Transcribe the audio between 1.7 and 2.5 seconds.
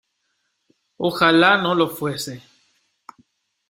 lo fuese!